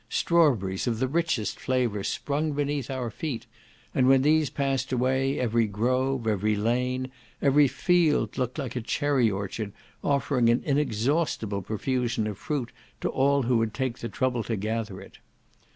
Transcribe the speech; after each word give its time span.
Strawberries 0.09 0.87
of 0.87 0.97
the 0.97 1.07
richest 1.07 1.59
flavour 1.59 2.03
sprung 2.03 2.53
beneath 2.53 2.89
our 2.89 3.11
feet; 3.11 3.45
and 3.93 4.07
when 4.07 4.23
these 4.23 4.49
past 4.49 4.91
away, 4.91 5.39
every 5.39 5.67
grove, 5.67 6.25
every 6.25 6.55
lane, 6.55 7.11
every 7.39 7.67
field 7.67 8.35
looked 8.35 8.57
like 8.57 8.75
a 8.75 8.81
cherry 8.81 9.29
orchard, 9.29 9.71
offering 10.03 10.49
an 10.49 10.63
inexhaustible 10.65 11.61
profusion 11.61 12.25
of 12.25 12.39
fruit 12.39 12.71
to 12.99 13.09
all 13.09 13.43
who 13.43 13.57
would 13.57 13.75
take 13.75 13.99
the 13.99 14.09
trouble 14.09 14.41
to 14.43 14.55
gather 14.55 14.99
it. 14.99 15.19